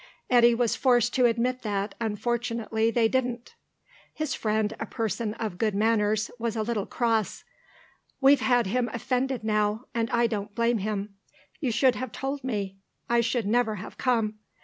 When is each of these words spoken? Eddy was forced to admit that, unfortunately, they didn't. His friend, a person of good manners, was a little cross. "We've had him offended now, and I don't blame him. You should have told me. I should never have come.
Eddy 0.31 0.55
was 0.55 0.75
forced 0.75 1.13
to 1.13 1.27
admit 1.27 1.61
that, 1.61 1.93
unfortunately, 2.01 2.89
they 2.89 3.07
didn't. 3.07 3.53
His 4.11 4.33
friend, 4.33 4.73
a 4.79 4.87
person 4.87 5.35
of 5.35 5.59
good 5.59 5.75
manners, 5.75 6.31
was 6.39 6.55
a 6.55 6.63
little 6.63 6.87
cross. 6.87 7.43
"We've 8.19 8.41
had 8.41 8.65
him 8.65 8.89
offended 8.93 9.43
now, 9.43 9.85
and 9.93 10.09
I 10.09 10.25
don't 10.25 10.55
blame 10.55 10.79
him. 10.79 11.17
You 11.59 11.71
should 11.71 11.93
have 11.97 12.11
told 12.11 12.43
me. 12.43 12.77
I 13.11 13.21
should 13.21 13.45
never 13.45 13.75
have 13.75 13.99
come. 13.99 14.39